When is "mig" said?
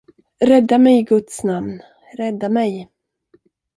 0.77-0.99, 2.49-2.89